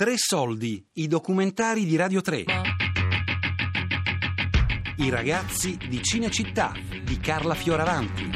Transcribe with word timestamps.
Tre 0.00 0.14
soldi, 0.16 0.82
i 0.94 1.08
documentari 1.08 1.84
di 1.84 1.94
Radio 1.94 2.22
3. 2.22 2.44
I 4.96 5.10
ragazzi 5.10 5.76
di 5.76 6.02
Cinecittà 6.02 6.72
di 7.02 7.20
Carla 7.20 7.54
Fioravanti. 7.54 8.30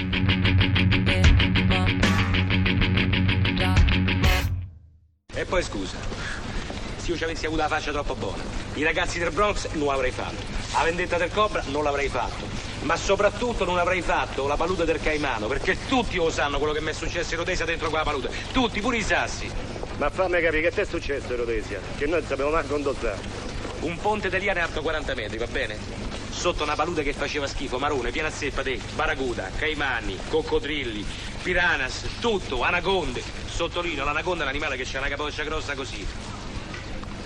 E 5.34 5.44
poi 5.46 5.62
scusa, 5.62 5.96
se 6.98 7.10
io 7.10 7.16
ci 7.16 7.24
avessi 7.24 7.46
avuto 7.46 7.62
la 7.62 7.68
faccia 7.68 7.92
troppo 7.92 8.14
buona, 8.14 8.42
i 8.74 8.82
ragazzi 8.82 9.18
del 9.18 9.32
Bronx 9.32 9.70
non 9.72 9.86
l'avrei 9.86 10.10
fatto, 10.10 10.42
la 10.74 10.82
vendetta 10.82 11.16
del 11.16 11.30
Cobra 11.32 11.64
non 11.68 11.82
l'avrei 11.82 12.10
fatto, 12.10 12.44
ma 12.82 12.96
soprattutto 12.96 13.64
non 13.64 13.78
avrei 13.78 14.02
fatto 14.02 14.46
la 14.46 14.56
palude 14.56 14.84
del 14.84 15.00
Caimano, 15.00 15.46
perché 15.46 15.78
tutti 15.88 16.16
lo 16.16 16.28
sanno 16.28 16.58
quello 16.58 16.74
che 16.74 16.82
mi 16.82 16.90
è 16.90 16.92
successo 16.92 17.32
in 17.32 17.38
Rhodesia 17.38 17.64
dentro 17.64 17.88
quella 17.88 18.04
palude, 18.04 18.28
tutti, 18.52 18.82
pure 18.82 18.98
i 18.98 19.02
sassi. 19.02 19.73
Ma 19.96 20.10
fammi 20.10 20.40
capire 20.40 20.60
che 20.60 20.70
ti 20.72 20.80
è 20.80 20.84
successo 20.84 21.32
in 21.32 21.36
Rhodesia, 21.36 21.78
che 21.96 22.06
noi 22.06 22.18
non 22.18 22.28
sappiamo 22.28 22.50
manco 22.50 22.76
indossare. 22.76 23.18
Un 23.80 23.96
ponte 23.98 24.28
di 24.28 24.38
liane 24.40 24.60
alto 24.60 24.82
40 24.82 25.14
metri, 25.14 25.38
va 25.38 25.46
bene? 25.46 25.78
Sotto 26.30 26.64
una 26.64 26.74
palude 26.74 27.04
che 27.04 27.12
faceva 27.12 27.46
schifo, 27.46 27.78
marone, 27.78 28.10
piena 28.10 28.28
zeppa 28.28 28.62
di 28.62 28.80
baracuda, 28.94 29.50
caimani, 29.56 30.18
coccodrilli, 30.28 31.06
piranas, 31.42 32.06
tutto, 32.18 32.62
anaconde. 32.62 33.22
Sottolineo, 33.46 34.04
l'anaconda 34.04 34.42
è 34.42 34.46
un 34.46 34.52
animale 34.52 34.76
che 34.76 34.84
c'ha 34.84 34.98
una 34.98 35.08
capoccia 35.08 35.44
grossa 35.44 35.74
così. 35.74 36.04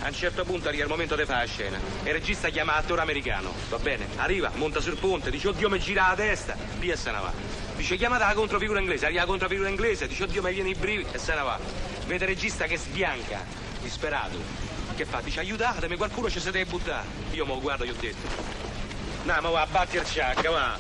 A 0.03 0.09
un 0.09 0.15
certo 0.15 0.45
punto 0.45 0.69
arriva 0.69 0.85
il 0.85 0.91
momento 0.91 1.17
di 1.17 1.25
fare 1.25 1.47
la 1.47 1.51
scena. 1.51 1.79
Il 2.05 2.13
regista 2.13 2.51
chiama 2.51 2.75
attore 2.75 3.01
americano, 3.01 3.53
va 3.71 3.79
bene? 3.79 4.07
Arriva, 4.17 4.51
monta 4.55 4.81
sul 4.81 4.99
ponte, 4.99 5.31
dice 5.31 5.49
oddio 5.49 5.71
mi 5.71 5.79
gira 5.79 6.09
la 6.09 6.15
testa, 6.15 6.55
via 6.79 6.97
se 6.97 7.11
ne 7.11 7.19
va. 7.19 7.33
Dice 7.77 7.97
chiamata 7.97 8.27
la 8.27 8.35
controfigura 8.35 8.79
inglese, 8.79 9.07
arriva 9.07 9.23
la 9.23 9.27
controfigura 9.27 9.69
inglese, 9.69 10.07
dice 10.07 10.25
oddio 10.25 10.43
mi 10.43 10.53
viene 10.53 10.69
i 10.69 10.75
brividi 10.75 11.09
e 11.13 11.19
se 11.19 11.35
ne 11.35 11.43
va. 11.43 11.88
Vede 12.09 12.25
il 12.25 12.31
regista 12.31 12.65
che 12.65 12.79
sbianca, 12.79 13.45
disperato. 13.83 14.39
Che 14.97 15.05
fa? 15.05 15.21
Dice 15.21 15.41
aiutatemi, 15.41 15.99
qualcuno 15.99 16.31
ci 16.31 16.41
si 16.41 16.51
deve 16.51 16.65
buttare. 16.65 17.07
Io 17.33 17.45
mo 17.45 17.61
guardo, 17.61 17.85
gli 17.85 17.91
ho 17.91 17.95
detto. 18.01 18.27
No, 19.25 19.39
ma 19.43 19.51
va, 19.51 19.67
batti 19.71 19.97
il 19.97 20.07
ciacca, 20.07 20.51
va. 20.51 20.73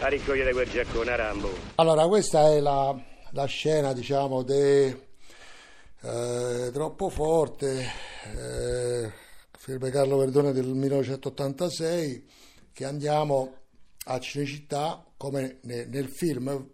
A 0.00 0.08
raccogliere 0.10 0.52
quel 0.52 0.68
giaccone 0.68 1.10
a 1.10 1.16
Rambo. 1.16 1.50
Allora, 1.76 2.06
questa 2.06 2.52
è 2.52 2.60
la, 2.60 2.94
la 3.30 3.44
scena, 3.46 3.94
diciamo, 3.94 4.42
di 4.42 4.52
eh, 4.52 4.94
Troppo 6.70 7.08
Forte, 7.08 7.90
eh, 8.36 9.10
film 9.56 9.90
Carlo 9.90 10.18
Verdone 10.18 10.52
del 10.52 10.66
1986, 10.66 12.28
che 12.74 12.84
andiamo 12.84 13.54
a 14.04 14.20
Cinecittà, 14.20 15.02
come 15.16 15.60
ne- 15.62 15.86
nel 15.86 16.10
film, 16.10 16.72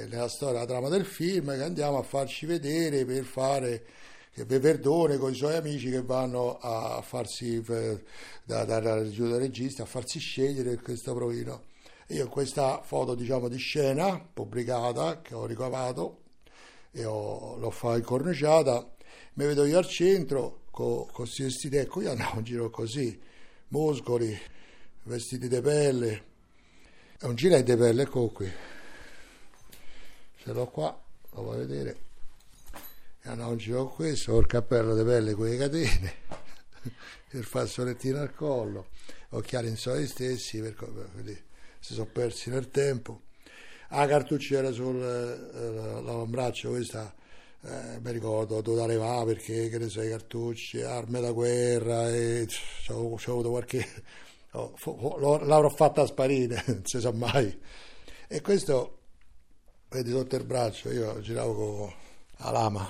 eh, 0.00 0.06
nella 0.06 0.28
storia, 0.28 0.60
la 0.60 0.66
trama 0.66 0.88
del 0.88 1.04
film, 1.04 1.54
che 1.54 1.62
andiamo 1.62 1.98
a 1.98 2.02
farci 2.02 2.46
vedere 2.46 3.04
per 3.04 3.24
fare 3.24 3.84
che 4.32 4.44
Verdone 4.44 5.18
con 5.18 5.32
i 5.32 5.34
suoi 5.34 5.56
amici 5.56 5.90
che 5.90 6.02
vanno 6.02 6.58
a 6.58 7.02
farsi 7.02 7.62
eh, 7.68 8.02
da, 8.44 8.64
da, 8.64 8.80
da, 8.80 9.02
da 9.02 9.38
regista 9.38 9.82
a 9.82 9.86
farsi 9.86 10.18
scegliere 10.18 10.76
questo 10.76 11.14
provino. 11.14 11.64
Io 12.08 12.24
in 12.24 12.30
questa 12.30 12.80
foto 12.82 13.14
diciamo 13.14 13.48
di 13.48 13.58
scena 13.58 14.18
pubblicata 14.18 15.20
che 15.20 15.34
ho 15.34 15.46
ricavato 15.46 16.22
e 16.92 17.04
ho, 17.04 17.56
l'ho 17.56 17.70
fatto 17.70 17.98
incorniciata, 17.98 18.88
mi 19.34 19.46
vedo 19.46 19.64
io 19.64 19.78
al 19.78 19.86
centro 19.86 20.62
con 20.70 21.06
questi 21.12 21.42
vestiti, 21.42 21.76
ecco 21.76 22.00
io 22.00 22.10
andavo 22.10 22.38
in 22.38 22.44
giro 22.44 22.70
così, 22.70 23.20
muscoli, 23.68 24.36
vestiti 25.04 25.48
di 25.48 25.60
pelle, 25.60 26.24
è 27.18 27.26
un 27.26 27.34
gilet 27.34 27.64
di 27.64 27.76
pelle, 27.76 28.02
ecco 28.02 28.28
qui, 28.28 28.50
ce 30.50 30.56
l'ho 30.56 30.66
qua, 30.66 31.00
lo 31.30 31.42
vuoi 31.42 31.58
vedere, 31.58 31.96
e 33.22 33.56
giro 33.56 33.86
con 33.86 33.94
questo, 33.94 34.32
col 34.32 34.46
cappello 34.46 34.96
di 34.96 35.04
pelle 35.04 35.34
con 35.34 35.48
le 35.48 35.56
catene, 35.56 36.14
il 37.30 37.44
fazzolettino 37.44 38.18
al 38.18 38.34
collo, 38.34 38.88
occhiali 39.30 39.68
in 39.68 39.76
soldi 39.76 40.08
stessi, 40.08 40.60
per, 40.60 40.74
per, 40.74 41.08
per, 41.14 41.42
si 41.78 41.94
sono 41.94 42.06
persi 42.06 42.50
nel 42.50 42.68
tempo. 42.70 43.22
La 43.90 44.06
cartucciera 44.06 44.72
sul 44.72 45.00
eh, 45.00 46.68
questa 46.68 47.14
eh, 47.62 48.00
mi 48.00 48.10
ricordo 48.12 48.60
dove 48.60 48.82
arrivava 48.82 49.24
perché 49.24 49.68
che 49.68 49.78
ne 49.78 49.88
so, 49.88 50.02
i 50.02 50.08
cartucci, 50.08 50.82
armi 50.82 51.20
da 51.20 51.30
guerra, 51.30 52.08
e 52.10 52.46
c'ho 52.86 53.14
avuto 53.14 53.50
qualche. 53.50 53.86
Oh, 54.52 54.74
l'avrò 55.44 55.68
fatta 55.68 56.04
sparire, 56.06 56.60
non 56.66 56.80
si 56.84 56.98
sa 56.98 57.12
mai. 57.12 57.56
E 58.26 58.40
questo, 58.40 58.99
vedi 59.90 60.10
sotto 60.10 60.36
il 60.36 60.44
braccio, 60.44 60.90
io 60.92 61.20
giravo 61.20 61.76
con 61.76 61.92
la 62.36 62.50
lama. 62.50 62.88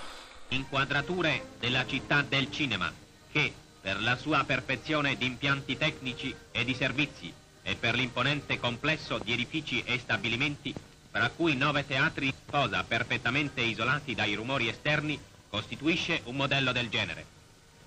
Inquadrature 0.48 1.42
della 1.58 1.86
città 1.86 2.22
del 2.22 2.50
cinema, 2.50 2.92
che 3.32 3.52
per 3.80 4.00
la 4.02 4.16
sua 4.16 4.44
perfezione 4.44 5.16
di 5.16 5.24
impianti 5.24 5.78
tecnici 5.78 6.34
e 6.50 6.64
di 6.64 6.74
servizi 6.74 7.32
e 7.62 7.74
per 7.76 7.94
l'imponente 7.94 8.58
complesso 8.58 9.18
di 9.18 9.32
edifici 9.32 9.82
e 9.84 9.98
stabilimenti, 9.98 10.74
fra 11.10 11.30
cui 11.30 11.56
nove 11.56 11.86
teatri, 11.86 12.32
posa 12.44 12.84
perfettamente 12.84 13.62
isolati 13.62 14.14
dai 14.14 14.34
rumori 14.34 14.68
esterni, 14.68 15.18
costituisce 15.48 16.20
un 16.24 16.36
modello 16.36 16.72
del 16.72 16.90
genere. 16.90 17.24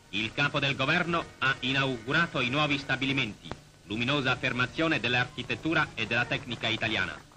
Il 0.10 0.34
capo 0.34 0.60
del 0.60 0.76
governo 0.76 1.24
ha 1.40 1.56
inaugurato 1.60 2.40
i 2.40 2.50
nuovi 2.50 2.78
stabilimenti, 2.80 3.50
luminosa 3.86 4.32
affermazione 4.32 5.00
dell'architettura 5.00 5.90
e 5.94 6.08
della 6.08 6.26
tecnica 6.26 6.68
italiana. 6.68 7.32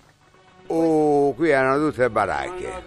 Oh, 0.69 1.32
qui 1.34 1.50
erano 1.50 1.88
tutte 1.88 2.10
baracche. 2.10 2.82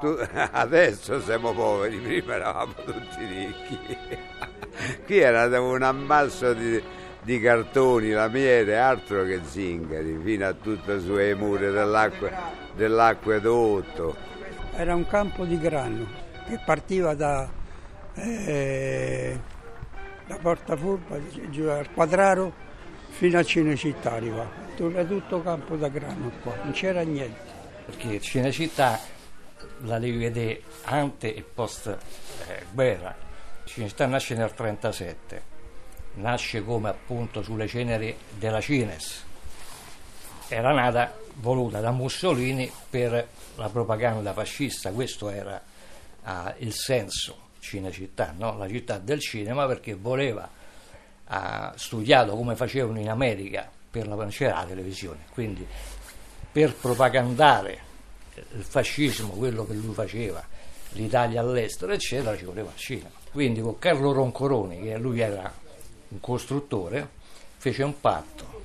Tu, 0.00 0.16
adesso 0.52 1.20
siamo 1.20 1.52
poveri, 1.52 1.98
prima 1.98 2.34
eravamo 2.34 2.72
tutti 2.74 3.24
ricchi. 3.24 3.98
qui 5.04 5.18
era 5.18 5.60
un 5.60 5.82
ammasso 5.82 6.52
di, 6.54 6.82
di 7.22 7.40
cartoni, 7.40 8.10
lamiere, 8.10 8.78
altro 8.78 9.24
che 9.24 9.40
zingari, 9.44 10.18
fino 10.22 10.46
a 10.46 10.52
tutte 10.52 11.00
sulle 11.00 11.34
mura 11.34 11.70
dell'acqua, 11.70 12.30
dell'acquedotto. 12.74 14.16
Era 14.74 14.94
un 14.94 15.06
campo 15.06 15.44
di 15.44 15.58
grano 15.58 16.06
che 16.46 16.60
partiva 16.64 17.14
da, 17.14 17.48
eh, 18.14 19.38
da 20.26 20.38
Porta 20.40 20.76
Furba, 20.76 21.18
giù 21.50 21.64
al 21.64 21.90
Quadraro, 21.92 22.64
fino 23.16 23.38
a 23.38 23.42
Cinecittà 23.42 24.12
arrivava. 24.12 24.64
Era 24.76 25.04
tutto 25.04 25.42
campo 25.42 25.76
da 25.76 25.88
grano 25.88 26.30
qua, 26.42 26.54
non 26.62 26.72
c'era 26.72 27.02
niente. 27.02 27.54
Perché 27.86 28.20
Cinecittà 28.20 29.00
la 29.82 29.98
devi 29.98 30.18
vedere 30.18 30.62
ante 30.84 31.34
e 31.34 31.42
post 31.42 31.86
eh, 31.86 32.64
guerra. 32.72 33.14
Cinecittà 33.64 34.06
nasce 34.06 34.34
nel 34.34 34.52
1937 34.56 35.54
nasce 36.16 36.62
come 36.62 36.88
appunto 36.88 37.42
sulle 37.42 37.66
ceneri 37.66 38.14
della 38.38 38.60
Cines. 38.60 39.24
Era 40.48 40.72
nata 40.72 41.16
voluta 41.34 41.80
da 41.80 41.90
Mussolini 41.90 42.70
per 42.88 43.28
la 43.56 43.68
propaganda 43.68 44.32
fascista, 44.32 44.92
questo 44.92 45.28
era 45.28 45.60
uh, 46.24 46.30
il 46.58 46.72
senso 46.72 47.44
Cinecittà, 47.58 48.34
no? 48.36 48.56
la 48.56 48.68
città 48.68 48.98
del 48.98 49.20
cinema, 49.20 49.66
perché 49.66 49.94
voleva, 49.94 50.48
ha 51.28 51.72
studiato 51.76 52.34
come 52.36 52.54
facevano 52.56 53.00
in 53.00 53.08
America 53.08 53.68
per 53.90 54.06
la, 54.06 54.26
c'era 54.26 54.60
la 54.60 54.64
televisione, 54.64 55.26
quindi 55.32 55.66
per 56.52 56.74
propagandare 56.74 57.78
il 58.34 58.62
fascismo, 58.62 59.30
quello 59.30 59.66
che 59.66 59.74
lui 59.74 59.94
faceva, 59.94 60.44
l'Italia 60.92 61.40
all'estero, 61.40 61.92
eccetera, 61.92 62.36
ci 62.36 62.44
voleva 62.44 62.70
il 62.74 62.78
cinema. 62.78 63.10
Quindi 63.30 63.60
con 63.60 63.78
Carlo 63.78 64.12
Roncoroni, 64.12 64.82
che 64.82 64.96
lui 64.98 65.20
era 65.20 65.52
un 66.08 66.20
costruttore, 66.20 67.08
fece 67.56 67.82
un 67.82 68.00
patto 68.00 68.62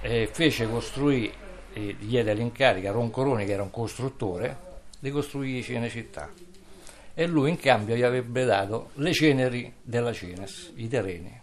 e 0.00 0.28
fece 0.30 0.68
costruire, 0.68 1.32
e 1.72 1.96
diede 1.98 2.32
l'incarico 2.34 2.88
a 2.88 2.92
Roncoroni, 2.92 3.44
che 3.44 3.52
era 3.52 3.62
un 3.62 3.70
costruttore, 3.70 4.56
di 4.98 5.10
costruire 5.10 5.62
Cinecittà. 5.62 6.30
E 7.14 7.26
lui 7.26 7.50
in 7.50 7.58
cambio 7.58 7.94
gli 7.94 8.02
avrebbe 8.02 8.44
dato 8.44 8.90
le 8.94 9.12
ceneri 9.12 9.72
della 9.80 10.12
Cines, 10.12 10.72
i 10.74 10.88
terreni. 10.88 11.40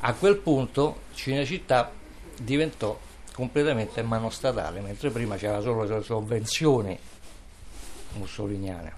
A 0.00 0.14
quel 0.14 0.38
punto 0.38 1.02
Cinecittà 1.12 1.92
diventò 2.40 2.98
completamente 3.34 4.02
mano 4.02 4.30
statale, 4.30 4.80
mentre 4.80 5.10
prima 5.10 5.36
c'era 5.36 5.60
solo 5.60 5.84
le 5.84 6.02
sovvenzioni 6.02 6.98
mussoliniane. 8.14 8.94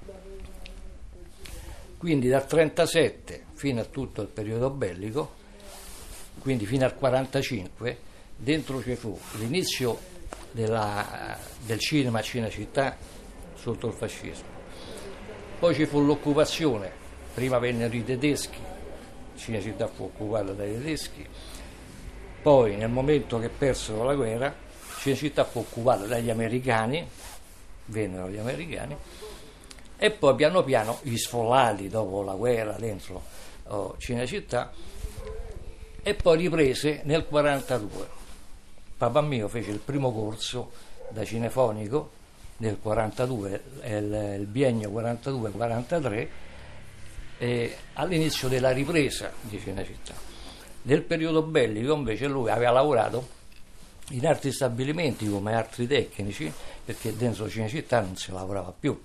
Quindi 1.98 2.28
dal 2.28 2.46
1937 2.48 3.44
fino 3.54 3.80
a 3.80 3.84
tutto 3.84 4.22
il 4.22 4.28
periodo 4.28 4.70
bellico, 4.70 5.34
quindi 6.38 6.66
fino 6.66 6.84
al 6.84 6.94
1945, 6.94 7.98
dentro 8.36 8.82
ci 8.82 8.94
fu 8.94 9.19
l'inizio 9.38 9.98
della, 10.50 11.38
del 11.64 11.78
cinema 11.78 12.20
a 12.20 12.22
Cinecittà 12.22 12.96
sotto 13.54 13.86
il 13.88 13.92
fascismo. 13.92 14.51
Poi 15.62 15.76
ci 15.76 15.87
fu 15.87 16.05
l'occupazione, 16.05 16.91
prima 17.35 17.61
vennero 17.61 17.94
i 17.94 18.03
tedeschi, 18.03 18.59
Cinecittà 19.37 19.87
fu 19.87 20.03
occupata 20.03 20.50
dai 20.50 20.73
tedeschi, 20.73 21.25
poi 22.43 22.75
nel 22.75 22.91
momento 22.91 23.38
che 23.38 23.49
persero 23.49 24.03
la 24.03 24.17
guerra, 24.17 24.53
Cinecittà 24.99 25.44
fu 25.44 25.61
occupata 25.61 26.06
dagli 26.06 26.31
americani, 26.31 27.09
vennero 27.85 28.29
gli 28.29 28.38
americani, 28.38 28.97
e 29.97 30.11
poi 30.11 30.35
piano 30.35 30.64
piano 30.64 30.99
gli 31.03 31.17
sfollati 31.17 31.88
dopo 31.88 32.25
la 32.25 32.35
guerra 32.35 32.73
dentro 32.73 33.23
oh, 33.69 33.94
Cinecittà 33.99 34.73
e 36.03 36.15
poi 36.15 36.38
riprese 36.38 37.03
nel 37.05 37.25
42. 37.25 38.08
Papà 38.97 39.20
mio 39.20 39.47
fece 39.47 39.70
il 39.70 39.79
primo 39.79 40.12
corso 40.12 40.73
da 41.11 41.25
cinefonico 41.25 42.20
nel 42.62 42.79
42, 42.81 43.62
il, 43.87 44.37
il 44.38 44.47
biennio 44.47 44.88
42-43, 44.91 46.29
eh, 47.38 47.76
all'inizio 47.94 48.49
della 48.49 48.70
ripresa 48.70 49.32
di 49.41 49.59
Cinecittà. 49.59 50.14
Nel 50.82 51.03
periodo 51.03 51.43
bellico 51.43 51.94
invece 51.94 52.29
lui 52.29 52.50
aveva 52.50 52.70
lavorato 52.70 53.41
in 54.11 54.26
altri 54.26 54.53
stabilimenti 54.53 55.29
come 55.29 55.55
altri 55.55 55.88
tecnici, 55.88 56.53
perché 56.85 57.17
dentro 57.17 57.49
Cinecittà 57.49 58.00
non 58.00 58.17
si 58.17 58.31
lavorava 58.31 58.73
più. 58.79 59.00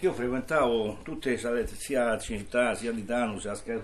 Io 0.00 0.12
frequentavo 0.12 1.00
tutte 1.02 1.30
le 1.30 1.38
salette, 1.38 1.74
sia 1.76 2.18
Cinecittà, 2.18 2.74
sia 2.74 2.90
di 2.90 3.04
Tano, 3.04 3.38
sia 3.38 3.54
Scar- 3.54 3.82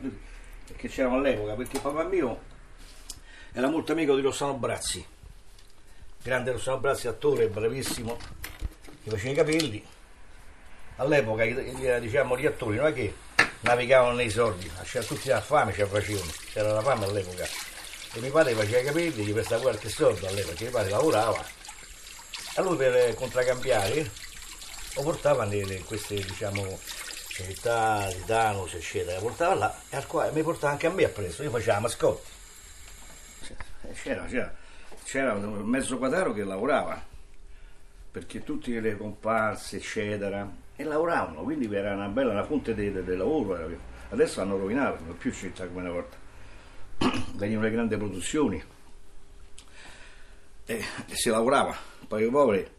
che 0.77 0.89
c'erano 0.89 1.17
all'epoca, 1.17 1.55
perché 1.55 1.79
papà 1.79 2.05
mio 2.05 2.39
era 3.53 3.69
molto 3.69 3.93
amico 3.93 4.15
di 4.15 4.23
Rossano 4.23 4.55
Brazzi, 4.55 5.05
grande 6.23 6.53
Rossano 6.53 6.79
Brazzi, 6.79 7.07
attore, 7.07 7.49
bravissimo, 7.49 8.40
che 9.11 9.17
faceva 9.17 9.33
i 9.33 9.37
capelli. 9.37 9.87
All'epoca 10.97 11.45
diciamo, 11.99 12.39
gli 12.39 12.47
attori 12.47 12.77
non 12.77 12.87
è 12.87 12.93
che 12.93 13.15
navigavano 13.61 14.15
nei 14.15 14.31
soldi, 14.31 14.71
c'era 14.85 15.05
tutti 15.05 15.29
la 15.29 15.41
fame, 15.41 15.73
ce 15.73 15.83
la 15.83 15.89
facevano, 15.89 16.31
c'era 16.53 16.73
la 16.73 16.83
fame 16.83 17.05
all'epoca. 17.05 17.47
E 18.13 18.21
mio 18.21 18.31
padre 18.31 18.55
faceva 18.55 18.79
i 18.79 18.85
capelli, 18.85 19.25
gli 19.25 19.33
prestava 19.33 19.63
qualche 19.63 19.89
soldo 19.89 20.27
all'epoca, 20.27 20.49
perché 20.49 20.65
mio 20.65 20.73
padre 20.73 20.91
lavorava. 20.91 21.45
E 22.57 22.63
lui 22.63 22.77
per 22.77 23.15
contraccambiare 23.15 24.11
lo 24.95 25.03
portava 25.03 25.45
nelle 25.45 25.79
queste 25.81 26.17
diciamo 26.17 26.79
città, 27.45 28.09
Titanus, 28.11 28.75
eccetera, 28.75 29.17
lo 29.17 29.23
portava 29.23 29.55
là 29.55 29.81
e 29.89 29.97
al 29.97 30.07
quale 30.07 30.33
mi 30.33 30.43
portava 30.43 30.73
anche 30.73 30.87
a 30.87 30.91
me 30.91 31.05
appresso, 31.05 31.43
io 31.43 31.51
facevo 31.51 31.73
la 31.73 31.81
mascotte. 31.81 32.29
C'era, 34.03 34.25
c'era, 34.27 34.55
c'era 35.05 35.33
un 35.33 35.63
mezzo 35.63 35.97
quadro 35.99 36.33
che 36.33 36.45
lavorava, 36.45 37.03
perché 38.11 38.43
tutte 38.43 38.79
le 38.81 38.97
comparse, 38.97 39.77
eccetera, 39.77 40.51
e 40.77 40.85
lavoravano, 40.85 41.43
quindi 41.43 41.73
era 41.75 41.95
una 41.95 42.09
bella 42.09 42.33
una 42.33 42.45
fonte 42.45 42.75
di- 42.75 42.93
di 42.93 43.17
lavoro. 43.17 43.59
Adesso 44.11 44.41
hanno 44.41 44.57
rovinato, 44.57 45.03
non 45.05 45.15
è 45.15 45.17
più 45.17 45.33
città 45.33 45.67
come 45.67 45.81
una 45.81 45.91
volta. 45.91 46.17
Venivano 47.37 47.67
le 47.67 47.73
grandi 47.73 47.97
produzioni 47.97 48.63
e, 50.65 50.75
e 50.75 51.15
si 51.15 51.31
lavorava, 51.31 51.77
poi 52.07 52.29
poveri 52.31 52.79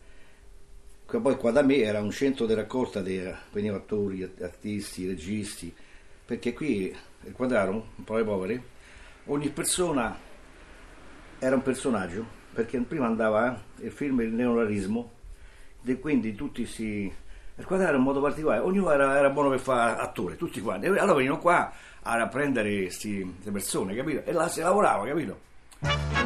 poi 1.19 1.35
qua 1.35 1.51
da 1.51 1.61
me 1.61 1.77
era 1.77 1.99
un 1.99 2.11
centro 2.11 2.45
di 2.45 2.53
raccolta 2.53 3.01
di 3.01 3.21
venivano 3.51 3.81
attori, 3.81 4.23
artisti, 4.39 5.07
registi, 5.07 5.73
perché 6.25 6.53
qui 6.53 6.95
il 7.23 8.03
po' 8.03 8.17
i 8.17 8.23
poveri, 8.23 8.63
ogni 9.25 9.49
persona 9.49 10.17
era 11.37 11.55
un 11.55 11.61
personaggio, 11.61 12.25
perché 12.53 12.79
prima 12.79 13.07
andava 13.07 13.61
eh, 13.79 13.85
il 13.85 13.91
film 13.91 14.21
Il 14.21 14.31
neonarismo, 14.31 15.11
e 15.85 15.99
quindi 15.99 16.35
tutti 16.35 16.65
si... 16.65 17.11
Il 17.55 17.65
quadraro 17.65 17.91
era 17.91 17.97
un 17.99 18.05
modo 18.05 18.21
particolare, 18.21 18.61
ognuno 18.61 18.91
era, 18.91 19.17
era 19.17 19.29
buono 19.29 19.49
per 19.49 19.59
fare 19.59 19.99
attore, 19.99 20.35
tutti 20.35 20.61
quanti. 20.61 20.87
Allora 20.87 21.13
venivano 21.13 21.39
qua 21.39 21.71
a 22.01 22.27
prendere 22.27 22.83
queste 22.83 23.25
persone, 23.51 23.93
capito? 23.93 24.23
E 24.23 24.31
là 24.31 24.47
si 24.47 24.61
lavorava, 24.61 25.05
capito? 25.05 26.20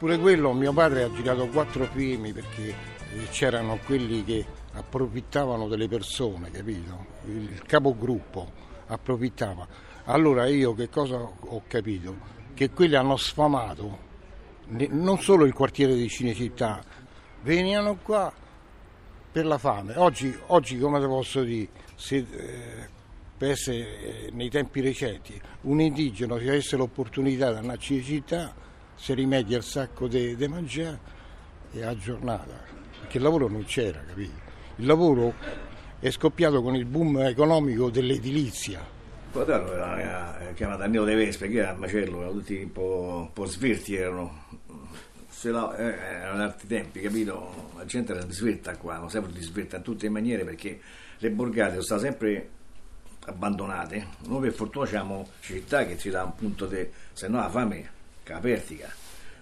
Pure 0.00 0.18
quello, 0.18 0.54
mio 0.54 0.72
padre 0.72 1.02
ha 1.02 1.12
girato 1.12 1.46
quattro 1.48 1.84
film 1.84 2.32
perché 2.32 2.68
eh, 2.68 3.28
c'erano 3.28 3.78
quelli 3.84 4.24
che 4.24 4.46
approfittavano 4.72 5.68
delle 5.68 5.88
persone, 5.88 6.50
capito? 6.50 7.04
Il 7.26 7.60
capogruppo 7.66 8.50
approfittava. 8.86 9.68
Allora 10.04 10.46
io 10.46 10.72
che 10.72 10.88
cosa 10.88 11.18
ho 11.18 11.62
capito? 11.66 12.16
Che 12.54 12.70
quelli 12.70 12.94
hanno 12.94 13.18
sfamato 13.18 13.98
non 14.68 15.18
solo 15.18 15.44
il 15.44 15.52
quartiere 15.52 15.94
di 15.94 16.08
Cinecittà, 16.08 16.82
venivano 17.42 17.98
qua 18.02 18.32
per 19.30 19.44
la 19.44 19.58
fame. 19.58 19.98
Oggi, 19.98 20.34
oggi 20.46 20.78
come 20.78 20.98
te 20.98 21.06
posso 21.08 21.42
dire, 21.42 21.68
se 21.96 22.16
eh, 22.16 22.88
per 23.36 23.50
essere 23.50 23.76
eh, 24.00 24.30
nei 24.32 24.48
tempi 24.48 24.80
recenti 24.80 25.38
un 25.62 25.78
indigeno 25.78 26.38
se 26.38 26.48
avesse 26.48 26.76
l'opportunità 26.76 27.50
di 27.50 27.58
andare 27.58 27.76
a 27.76 27.78
Cinecittà 27.78 28.68
si 29.00 29.14
rimedia 29.14 29.56
il 29.56 29.62
sacco 29.62 30.06
di 30.08 30.36
mangiare 30.46 30.98
e 31.72 31.82
a 31.82 31.96
giornata, 31.96 32.52
perché 33.00 33.16
il 33.16 33.22
lavoro 33.22 33.48
non 33.48 33.64
c'era, 33.64 33.98
capito? 34.06 34.34
Il 34.76 34.84
lavoro 34.84 35.32
è 35.98 36.10
scoppiato 36.10 36.60
con 36.60 36.74
il 36.74 36.84
boom 36.84 37.20
economico 37.20 37.88
dell'edilizia. 37.88 38.78
Il 38.78 39.32
quadraro 39.32 39.72
era, 39.72 40.52
chiamato 40.54 40.82
Anneo 40.82 41.04
dei 41.04 41.16
Vespe, 41.16 41.48
che 41.48 41.60
era 41.60 41.70
a 41.70 41.74
macello, 41.74 42.18
erano 42.18 42.32
tutti 42.32 42.60
un 42.60 42.72
po', 42.72 43.16
un 43.20 43.32
po' 43.32 43.46
svirti, 43.46 43.94
erano, 43.94 44.44
la- 45.44 45.76
eh, 45.76 45.82
erano 45.82 46.42
altri 46.42 46.68
tempi, 46.68 47.00
capito? 47.00 47.70
La 47.78 47.86
gente 47.86 48.12
era 48.12 48.22
disvirta 48.22 48.76
qua, 48.76 48.98
non 48.98 49.08
sempre 49.08 49.32
disvirta 49.32 49.78
in 49.78 49.82
tutte 49.82 50.04
le 50.04 50.10
maniere 50.10 50.44
perché 50.44 50.78
le 51.16 51.30
borgate 51.30 51.70
sono 51.70 51.82
state 51.82 52.02
sempre 52.02 52.48
abbandonate. 53.24 54.08
Noi 54.26 54.42
per 54.42 54.52
fortuna 54.52 54.84
abbiamo 54.84 55.26
città 55.40 55.86
che 55.86 55.96
ci 55.96 56.10
dà 56.10 56.22
un 56.22 56.34
punto 56.34 56.66
di... 56.66 56.86
se 57.14 57.28
no 57.28 57.38
la 57.38 57.48
fame 57.48 57.98
che 58.30 58.32
la 58.32 58.40
pertica. 58.40 58.92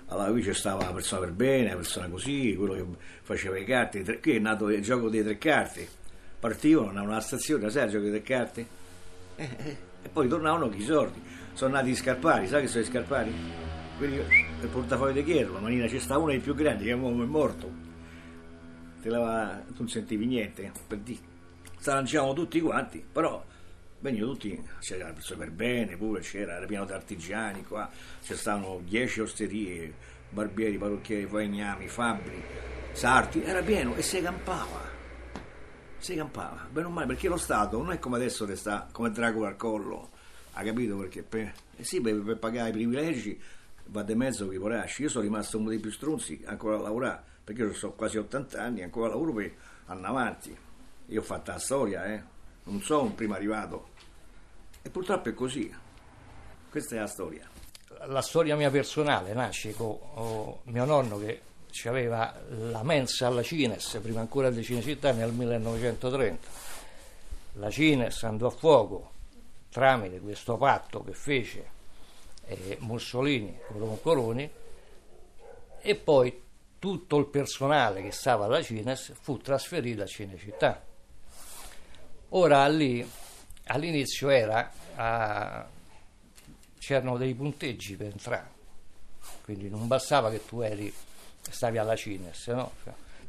Allora 0.06 0.30
qui 0.30 0.42
c'è 0.42 0.54
stava 0.54 0.84
la 0.84 0.92
persona 0.92 1.20
per 1.20 1.32
bene, 1.32 1.68
la 1.68 1.76
persona 1.76 2.08
così, 2.08 2.54
quello 2.56 2.72
che 2.72 2.84
faceva 3.22 3.58
i 3.58 3.64
carte, 3.64 3.98
i 3.98 4.20
qui 4.20 4.36
è 4.36 4.38
nato 4.38 4.70
il 4.70 4.82
gioco 4.82 5.10
delle 5.10 5.24
tre 5.24 5.38
carte. 5.38 5.86
Partivano, 6.40 6.88
andavano 6.88 7.12
alla 7.12 7.20
stazione, 7.20 7.68
sai 7.68 7.84
il 7.84 7.90
gioco 7.90 8.04
delle 8.04 8.22
tre 8.22 8.34
carte? 8.34 8.66
Eh, 9.36 9.48
eh, 9.56 9.76
e 10.02 10.08
poi 10.08 10.28
tornavano 10.28 10.68
con 10.68 10.78
i 10.78 10.82
soldi. 10.82 11.20
Sono 11.52 11.74
nati 11.74 11.90
gli 11.90 11.96
scarpari, 11.96 12.46
sai 12.46 12.62
che 12.62 12.68
sono 12.68 12.84
i 12.84 12.86
scarpari? 12.86 13.34
Quelli 13.98 14.16
del 14.60 14.68
portafoglio 14.70 15.12
di 15.12 15.24
Chierlo, 15.24 15.58
Manina, 15.58 15.86
c'è 15.86 15.98
sta 15.98 16.16
uno 16.16 16.28
dei 16.28 16.38
più 16.38 16.54
grandi 16.54 16.84
che 16.84 16.92
è 16.92 16.94
morto. 16.94 17.70
Te 19.02 19.08
la, 19.08 19.60
tu 19.66 19.74
non 19.78 19.88
sentivi 19.88 20.24
niente, 20.24 20.72
per 20.86 20.98
dire. 20.98 21.36
Lanciavamo 21.82 22.32
tutti 22.32 22.60
quanti, 22.60 23.04
però 23.12 23.44
venivano 24.00 24.32
tutti, 24.32 24.62
c'era 24.80 25.08
la 25.08 25.12
persona 25.12 25.40
per 25.40 25.50
bene 25.50 25.96
pure, 25.96 26.20
c'era, 26.20 26.56
era 26.56 26.66
pieno 26.66 26.84
di 26.84 26.92
artigiani 26.92 27.64
qua, 27.64 27.90
ci 28.22 28.34
stavano 28.34 28.80
10 28.84 29.20
osterie, 29.20 29.94
barbieri, 30.30 30.78
parrucchieri, 30.78 31.26
falegnami, 31.26 31.88
fabbri, 31.88 32.42
sarti, 32.92 33.42
era 33.42 33.62
pieno 33.62 33.94
e 33.94 34.02
si 34.02 34.20
campava 34.20 34.96
si 35.98 36.14
campava, 36.14 36.66
bene 36.70 36.86
o 36.86 36.90
male, 36.90 37.06
perché 37.06 37.28
lo 37.28 37.36
Stato 37.36 37.76
non 37.76 37.90
è 37.90 37.98
come 37.98 38.16
adesso 38.16 38.46
che 38.46 38.54
sta 38.54 38.88
come 38.90 39.10
Dracula 39.10 39.48
al 39.48 39.56
collo, 39.56 40.10
ha 40.52 40.62
capito? 40.62 40.96
Perché 40.96 41.22
per, 41.22 41.52
eh 41.76 41.84
sì, 41.84 42.00
per, 42.00 42.22
per 42.22 42.38
pagare 42.38 42.68
i 42.68 42.72
privilegi 42.72 43.38
va 43.86 44.02
di 44.02 44.14
mezzo 44.14 44.46
con 44.46 44.54
i 44.54 44.58
poracci. 44.58 45.02
Io 45.02 45.08
sono 45.08 45.24
rimasto 45.24 45.58
uno 45.58 45.68
dei 45.70 45.80
più 45.80 45.90
stronzi 45.90 46.42
ancora 46.46 46.76
a 46.76 46.80
lavorare, 46.80 47.22
perché 47.42 47.62
io 47.62 47.74
ho 47.80 47.92
quasi 47.92 48.16
80 48.16 48.62
anni, 48.62 48.82
ancora 48.82 49.08
lavoro 49.08 49.32
per 49.32 49.52
andare 49.86 50.08
avanti. 50.08 50.56
Io 51.06 51.20
ho 51.20 51.24
fatto 51.24 51.50
la 51.50 51.58
storia, 51.58 52.04
eh? 52.06 52.22
Non 52.68 52.80
sono 52.82 53.02
un 53.02 53.14
primo 53.14 53.34
arrivato. 53.34 53.88
E 54.82 54.90
purtroppo 54.90 55.28
è 55.28 55.34
così. 55.34 55.74
Questa 56.70 56.96
è 56.96 56.98
la 56.98 57.06
storia. 57.06 57.48
La 58.06 58.22
storia 58.22 58.54
mia 58.56 58.70
personale 58.70 59.32
nasce 59.32 59.72
con 59.74 59.88
oh, 59.88 60.60
mio 60.64 60.84
nonno 60.84 61.18
che 61.18 61.42
aveva 61.86 62.34
la 62.48 62.82
mensa 62.82 63.26
alla 63.26 63.42
Cines, 63.42 63.98
prima 64.02 64.20
ancora 64.20 64.50
di 64.50 64.62
Cinecittà, 64.62 65.12
nel 65.12 65.32
1930. 65.32 66.48
La 67.54 67.70
Cines 67.70 68.22
andò 68.22 68.46
a 68.46 68.50
fuoco 68.50 69.12
tramite 69.70 70.20
questo 70.20 70.56
patto 70.56 71.02
che 71.04 71.12
fece 71.12 71.70
eh, 72.46 72.76
Mussolini 72.80 73.58
con 73.68 74.00
Coroni 74.00 74.50
e 75.80 75.94
poi 75.94 76.42
tutto 76.78 77.16
il 77.18 77.26
personale 77.26 78.02
che 78.02 78.12
stava 78.12 78.44
alla 78.44 78.62
Cines 78.62 79.12
fu 79.20 79.38
trasferito 79.38 80.02
a 80.02 80.06
Cinecittà. 80.06 80.87
Ora 82.30 82.66
lì 82.68 83.08
all'inizio 83.66 84.28
era 84.28 84.70
a- 84.96 85.66
c'erano 86.78 87.16
dei 87.16 87.34
punteggi 87.34 87.96
per 87.96 88.08
entrare, 88.08 88.50
quindi 89.44 89.68
non 89.70 89.86
bastava 89.86 90.30
che 90.30 90.44
tu 90.44 90.60
eri, 90.60 90.92
stavi 91.40 91.78
alla 91.78 91.96
Cines, 91.96 92.46
no? 92.48 92.72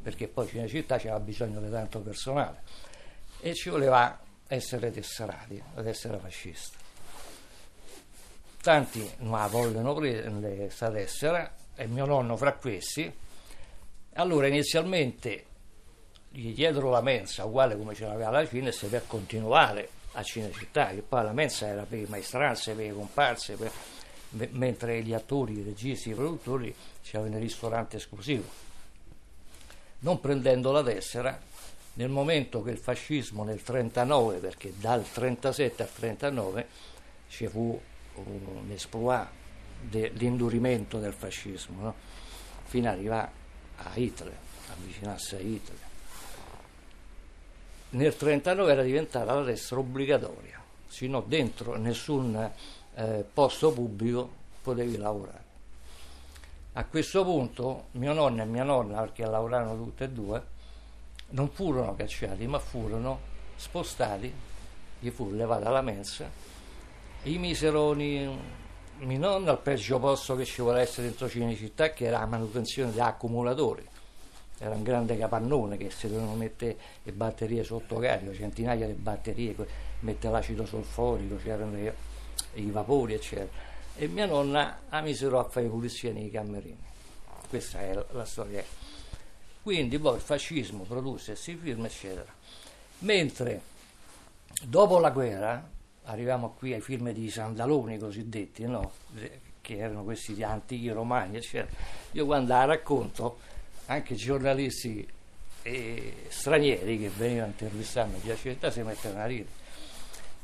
perché 0.02 0.28
poi 0.28 0.48
Cinecittà 0.48 0.98
c'era 0.98 1.18
bisogno 1.20 1.60
di 1.60 1.70
tanto 1.70 2.00
personale 2.00 2.62
e 3.40 3.54
ci 3.54 3.68
voleva 3.70 4.18
essere 4.46 4.90
tesserati 4.90 5.62
ad 5.74 5.86
essere 5.86 6.18
fascisti. 6.18 6.76
Tanti 8.60 9.10
la 9.20 9.46
vogliono 9.46 9.94
prendere 9.94 10.56
questa 10.56 10.90
tessera 10.90 11.54
e 11.74 11.86
mio 11.86 12.04
nonno 12.04 12.36
fra 12.36 12.52
questi. 12.54 13.10
Allora 14.14 14.46
inizialmente 14.48 15.44
gli 16.32 16.54
diedero 16.54 16.90
la 16.90 17.00
mensa, 17.00 17.44
uguale 17.44 17.76
come 17.76 17.94
ce 17.94 18.06
l'aveva 18.06 18.30
la 18.30 18.46
Cines, 18.46 18.86
per 18.88 19.06
continuare 19.06 19.88
a 20.12 20.22
Cinecittà, 20.22 20.88
che 20.88 21.02
poi 21.02 21.24
la 21.24 21.32
mensa 21.32 21.66
era 21.66 21.82
per 21.82 21.98
i 21.98 22.06
maestranze, 22.08 22.74
per 22.74 22.86
i 22.86 22.92
comparse, 22.92 23.56
per, 23.56 23.72
me- 24.30 24.48
mentre 24.52 25.02
gli 25.02 25.12
attori, 25.12 25.58
i 25.58 25.62
registi, 25.62 26.10
i 26.10 26.14
produttori 26.14 26.74
c'erano 27.02 27.34
il 27.34 27.40
ristorante 27.40 27.96
esclusivo. 27.96 28.68
Non 30.00 30.20
prendendo 30.20 30.70
la 30.70 30.82
tessera, 30.82 31.38
nel 31.94 32.08
momento 32.08 32.62
che 32.62 32.70
il 32.70 32.78
fascismo 32.78 33.42
nel 33.42 33.62
39, 33.62 34.38
perché 34.38 34.72
dal 34.76 35.04
37 35.10 35.82
al 35.82 35.92
39 35.92 36.66
ci 37.28 37.46
fu 37.48 37.78
un 38.14 38.70
esploit 38.72 39.28
dell'indurimento 39.80 40.98
del 40.98 41.12
fascismo, 41.12 41.82
no? 41.82 41.94
fino 42.64 42.88
ad 42.88 42.94
arrivare 42.94 43.30
a 43.76 43.90
Hitler, 43.94 44.36
avvicinarsi 44.70 45.34
a 45.34 45.38
Hitler. 45.40 45.89
Nel 47.92 48.14
1939 48.14 48.72
era 48.72 48.82
diventata 48.82 49.34
la 49.34 49.44
tessera 49.44 49.80
obbligatoria, 49.80 50.62
sino 50.86 51.22
dentro 51.26 51.76
nessun 51.76 52.50
eh, 52.94 53.24
posto 53.32 53.72
pubblico 53.72 54.30
potevi 54.62 54.96
lavorare. 54.96 55.44
A 56.74 56.84
questo 56.84 57.24
punto 57.24 57.86
mio 57.92 58.12
nonno 58.12 58.42
e 58.42 58.44
mia 58.44 58.62
nonna, 58.62 59.00
perché 59.00 59.26
lavoravano 59.26 59.76
tutte 59.76 60.04
e 60.04 60.08
due, 60.08 60.42
non 61.30 61.50
furono 61.50 61.96
cacciati, 61.96 62.46
ma 62.46 62.60
furono 62.60 63.18
spostati, 63.56 64.32
gli 65.00 65.10
fu 65.10 65.32
levata 65.32 65.68
la 65.68 65.82
mensa, 65.82 66.30
e 67.22 67.28
gli 67.28 67.38
misero 67.38 67.92
mio 67.94 68.38
nonno 68.98 69.50
al 69.50 69.58
peggio 69.58 69.98
posto 69.98 70.36
che 70.36 70.44
ci 70.44 70.62
vuole 70.62 70.82
essere 70.82 71.08
dentro 71.08 71.28
Cinecittà, 71.28 71.90
che 71.90 72.04
era 72.04 72.20
la 72.20 72.26
manutenzione 72.26 72.92
di 72.92 73.00
accumulatori. 73.00 73.84
Era 74.62 74.74
un 74.74 74.82
grande 74.82 75.16
capannone 75.16 75.76
che 75.76 75.90
si 75.90 76.06
dovevano 76.06 76.34
mettere 76.34 76.76
le 77.02 77.12
batterie 77.12 77.64
sotto 77.64 77.96
carico, 77.96 78.34
centinaia 78.34 78.86
di 78.86 78.92
batterie, 78.92 79.56
mettere 80.00 80.32
l'acido 80.32 80.66
solforico, 80.66 81.36
c'erano 81.36 81.78
i, 81.78 81.90
i 82.54 82.70
vapori, 82.70 83.14
eccetera 83.14 83.68
e 84.00 84.08
mia 84.08 84.24
nonna 84.24 84.80
la 84.88 85.00
misero 85.02 85.38
a 85.38 85.44
fare 85.44 85.66
pulizia 85.66 86.10
nei 86.10 86.30
camerini. 86.30 86.78
Questa 87.50 87.80
è 87.80 88.04
la 88.12 88.24
storia. 88.24 88.64
Quindi 89.62 89.98
poi 89.98 90.16
il 90.16 90.22
fascismo 90.22 90.84
produsse 90.84 91.32
questi 91.32 91.54
film, 91.54 91.84
eccetera. 91.84 92.32
Mentre 93.00 93.60
dopo 94.62 94.98
la 94.98 95.10
guerra, 95.10 95.68
arriviamo 96.04 96.54
qui 96.56 96.72
ai 96.72 96.80
film 96.80 97.10
di 97.10 97.28
Sandaloni 97.28 97.98
cosiddetti, 97.98 98.64
no? 98.64 98.90
che 99.60 99.76
erano 99.76 100.02
questi 100.02 100.42
antichi 100.42 100.88
romani, 100.90 101.36
eccetera. 101.36 101.76
Io 102.12 102.24
quando 102.24 102.54
la 102.54 102.64
racconto, 102.64 103.38
anche 103.90 104.14
giornalisti 104.14 105.06
eh, 105.62 106.14
stranieri 106.28 106.96
che 106.96 107.10
venivano 107.14 107.46
a 107.46 107.48
intervistarmi 107.48 108.16
a 108.16 108.20
Piacenza 108.20 108.70
si 108.70 108.82
mettono 108.82 109.18
a 109.18 109.26
ridere, 109.26 109.48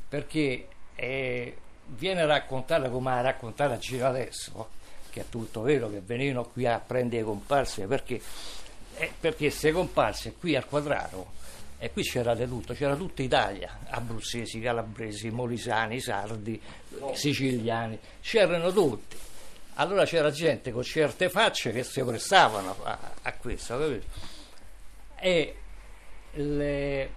perché 0.09 0.67
eh, 0.97 1.57
viene 1.87 2.27
raccontata 2.27 2.89
come 2.89 3.11
la 3.11 3.21
raccontata 3.21 3.75
a 3.75 3.79
giro 3.79 4.07
adesso, 4.07 4.69
che 5.11 5.21
è 5.21 5.25
tutto 5.29 5.63
vero, 5.63 5.89
che 5.89 6.01
venivano 6.05 6.45
qui 6.47 6.67
a 6.67 6.81
prendere 6.85 7.23
comparse, 7.23 7.87
perché, 7.87 8.21
eh, 8.97 9.13
perché 9.19 9.47
queste 9.47 9.71
comparse 9.71 10.33
qui 10.33 10.57
al 10.57 10.67
quadrato, 10.67 11.35
e 11.79 11.93
qui 11.93 12.03
c'era 12.03 12.35
di 12.35 12.49
tutto, 12.49 12.75
c'era 12.75 12.97
tutta 12.97 13.23
Italia, 13.23 13.79
abruzzesi, 13.91 14.59
calabresi, 14.59 15.31
molisani, 15.31 16.01
sardi, 16.01 16.61
siciliani, 17.13 17.97
c'erano 18.21 18.73
tutti. 18.73 19.17
Allora 19.79 20.05
c'era 20.05 20.31
gente 20.31 20.73
con 20.73 20.83
certe 20.83 21.29
facce 21.29 21.73
che 21.73 21.83
si 21.83 22.03
prestavano 22.03 22.77
a, 22.83 22.99
a 23.23 23.33
questo, 23.35 23.79
capito? 23.79 24.07
E 25.19 25.55
le, 26.33 27.11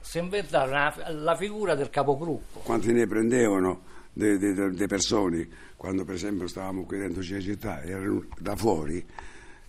si 0.00 0.18
inventarono 0.18 1.20
la, 1.22 1.36
figura 1.36 1.74
del 1.74 1.90
capogruppo. 1.90 2.60
Quanti 2.60 2.92
ne 2.92 3.06
prendevano 3.06 3.82
delle 4.12 4.86
persone 4.86 5.48
quando 5.76 6.04
per 6.04 6.16
esempio 6.16 6.48
stavamo 6.48 6.84
qui 6.84 6.98
dentro 6.98 7.22
città, 7.22 7.82
erano 7.82 8.26
da 8.38 8.56
fuori 8.56 9.06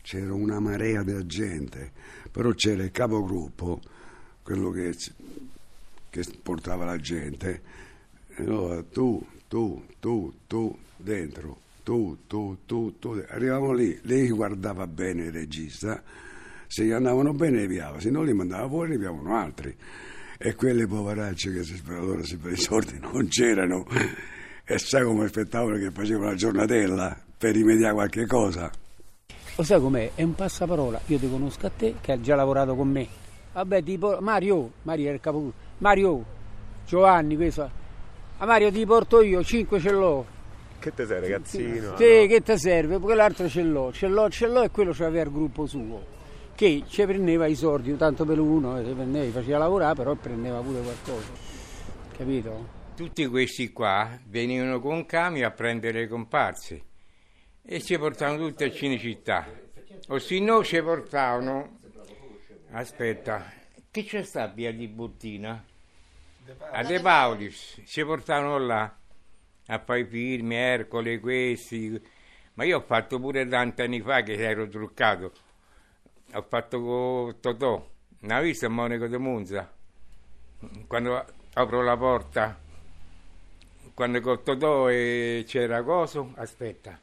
c'era 0.02 0.34
una 0.34 0.60
marea 0.60 1.04
di 1.04 1.26
gente, 1.28 1.92
però 2.32 2.52
c'era 2.54 2.84
il 2.84 2.92
capogruppo, 2.92 3.80
quello 4.42 4.72
che, 4.72 4.96
che 6.10 6.26
portava 6.42 6.84
la 6.84 6.98
gente, 6.98 7.62
allora 8.38 8.82
tu, 8.82 9.24
tu, 9.48 9.86
tu, 10.00 10.34
tu, 10.48 10.76
dentro, 10.96 11.60
tu, 11.84 12.20
tu, 12.28 12.60
tu, 12.66 12.98
tu, 13.00 13.24
arrivavamo 13.28 13.74
lì, 13.74 14.00
lei 14.04 14.30
guardava 14.30 14.88
bene 14.88 15.26
il 15.26 15.32
regista, 15.32 16.02
se 16.68 16.86
gli 16.86 16.92
andavano 16.92 17.34
bene 17.34 17.62
li 17.62 17.68
piava, 17.68 18.00
se 18.00 18.10
non 18.10 18.26
li 18.26 18.34
mandava 18.34 18.68
fuori 18.68 18.92
li 18.92 19.00
piavano 19.00 19.36
altri 19.36 19.76
e 20.38 20.56
quelle 20.56 20.88
poveracce 20.88 21.52
che 21.52 21.64
si, 21.64 21.82
allora 21.88 22.24
si 22.24 22.38
per 22.38 22.54
i 22.54 22.58
soldi 22.58 22.98
non 23.04 23.28
c'erano 23.28 23.86
e 24.64 24.78
sai 24.78 25.04
come 25.04 25.26
aspettavano 25.26 25.78
che 25.78 25.92
facevano 25.92 26.30
la 26.30 26.36
giornatella 26.36 27.18
per 27.38 27.56
rimediare 27.56 27.94
qualche 27.94 28.26
cosa. 28.26 28.72
Lo 29.56 29.64
sai 29.64 29.82
com'è? 29.82 30.12
È 30.16 30.24
un 30.24 30.36
passaparola, 30.36 31.02
io 31.08 31.18
ti 31.18 31.30
conosco 31.30 31.66
a 31.66 31.72
te 31.76 31.96
che 32.00 32.14
hai 32.14 32.22
già 32.22 32.36
lavorato 32.36 32.76
con 32.76 32.88
me. 32.88 33.08
Vabbè, 33.52 33.84
tipo 33.84 34.18
Mario, 34.22 34.72
Mario 34.84 35.06
era 35.08 35.16
il 35.16 35.20
capo. 35.20 35.52
Mario, 35.80 36.24
Giovanni, 36.86 37.36
questo. 37.36 37.70
A 38.38 38.46
Mario 38.46 38.72
ti 38.72 38.86
porto 38.86 39.22
io, 39.22 39.44
5 39.44 39.80
ce 39.82 39.92
l'ho. 39.92 40.26
Che 40.80 40.94
te 40.94 41.06
sei 41.06 41.20
ragazzino? 41.20 41.98
Sì, 41.98 42.22
no? 42.22 42.28
che 42.28 42.42
ti 42.44 42.58
serve? 42.58 43.00
Quell'altro 43.00 43.50
ce 43.50 43.64
l'ho, 43.64 43.92
ce 43.92 44.08
l'ho, 44.08 44.30
ce 44.30 44.48
l'ho 44.48 44.64
e 44.64 44.70
quello 44.70 44.94
c'aveva 44.94 45.24
il 45.24 45.32
gruppo 45.32 45.66
suo 45.66 46.18
che 46.60 46.84
ci 46.90 47.06
prendeva 47.06 47.46
i 47.46 47.56
soldi 47.56 47.96
tanto 47.96 48.26
per 48.26 48.38
uno, 48.38 48.78
eh, 48.78 48.84
prendeva, 48.84 49.40
faceva 49.40 49.60
lavorare, 49.60 49.96
però 49.96 50.14
prendeva 50.16 50.60
pure 50.60 50.82
qualcosa, 50.82 51.32
capito? 52.18 52.68
Tutti 52.98 53.26
questi 53.28 53.72
qua 53.72 54.20
venivano 54.26 54.82
con 54.82 55.06
camion 55.06 55.46
a 55.46 55.52
prendere 55.52 56.02
le 56.02 56.08
comparse 56.10 56.82
e 57.64 57.82
ci 57.82 57.98
portavano 57.98 58.46
tutti 58.46 58.66
a 58.66 58.72
Cinecittà, 58.72 59.48
o 60.10 60.20
se 60.20 60.38
no 60.42 60.62
ci 60.62 60.82
portavano, 60.82 61.80
aspetta, 62.72 63.54
che 63.90 64.04
c'è 64.04 64.24
sta 64.24 64.48
via 64.48 64.74
di 64.74 64.90
Bottina? 64.90 65.64
A 66.72 66.84
De 66.84 67.00
Paulis, 67.00 67.84
ci 67.86 68.04
portavano 68.04 68.58
là 68.58 68.99
a 69.70 69.80
fare 69.80 70.02
i 70.02 70.06
film, 70.06 70.52
Ercole, 70.52 71.20
questi, 71.20 72.02
ma 72.56 72.64
io 72.64 72.78
ho 72.78 72.82
fatto 72.82 73.20
pure 73.20 73.48
tanti 73.48 73.82
anni 73.82 74.02
fa 74.02 74.22
che 74.22 74.34
ero 74.34 74.68
truccato. 74.68 75.32
Ho 76.34 76.46
fatto 76.48 76.82
con 76.82 77.40
Totò, 77.40 77.88
non 78.20 78.32
hai 78.32 78.44
visto 78.44 78.70
Monaco 78.70 79.08
de 79.08 79.18
Monza? 79.18 79.72
Quando 80.88 81.26
apro 81.54 81.84
la 81.84 81.98
porta, 81.98 82.60
quando 83.94 84.22
con 84.22 84.44
Totò 84.44 84.88
c'era 84.88 85.84
coso, 85.84 86.34
aspetta, 86.36 87.00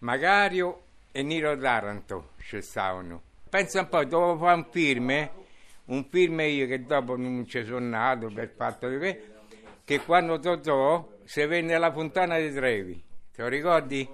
Magario 0.00 0.82
e 1.10 1.22
Niro 1.22 1.56
Taranto 1.58 2.30
ci 2.38 2.60
stavano. 2.60 3.22
Pensa 3.48 3.80
un 3.80 3.88
po', 3.88 4.04
dovevo 4.04 4.36
fare 4.38 4.56
un 4.56 4.66
film, 4.70 5.30
un 5.86 6.04
film 6.10 6.40
io 6.40 6.66
che 6.66 6.84
dopo 6.84 7.16
non 7.16 7.46
ci 7.46 7.64
sono 7.64 7.86
nato 7.86 8.28
per 8.28 8.52
fatto 8.54 8.88
di 8.88 8.98
che, 8.98 9.32
che 9.84 10.00
quando 10.00 10.38
Totò 10.38 11.12
si 11.24 11.44
venne 11.46 11.74
alla 11.74 11.92
Fontana 11.92 12.38
di 12.38 12.52
Trevi, 12.52 13.02
te 13.34 13.42
lo 13.42 13.48
ricordi? 13.48 14.08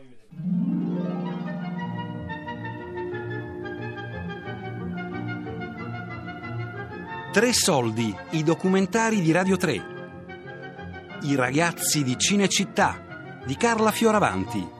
Tre 7.33 7.52
soldi, 7.52 8.12
i 8.31 8.43
documentari 8.43 9.21
di 9.21 9.31
Radio 9.31 9.57
3. 9.57 9.83
I 11.23 11.35
ragazzi 11.37 12.02
di 12.02 12.19
Cinecittà 12.19 13.40
di 13.45 13.57
Carla 13.57 13.93
Fioravanti. 13.93 14.80